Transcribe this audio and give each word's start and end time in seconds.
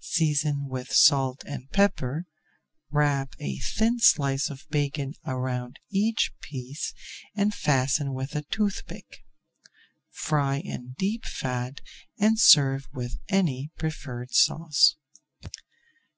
Season 0.00 0.66
with 0.66 0.90
salt 0.94 1.44
and 1.46 1.70
pepper, 1.70 2.24
wrap 2.90 3.34
a 3.38 3.58
thin 3.58 3.98
slice 4.00 4.48
of 4.48 4.64
bacon 4.70 5.12
around 5.26 5.78
each 5.90 6.32
piece, 6.40 6.94
and 7.36 7.52
fasten 7.54 8.14
with 8.14 8.34
a 8.34 8.40
toothpick. 8.44 9.26
Fry 10.08 10.56
in 10.56 10.94
deep 10.96 11.26
fat 11.26 11.82
and 12.18 12.40
serve 12.40 12.88
with 12.94 13.18
any 13.28 13.72
preferred 13.76 14.32
sauce. 14.32 14.96